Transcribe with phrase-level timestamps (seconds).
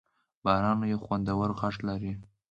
[0.43, 2.11] باران یو خوندور غږ لري.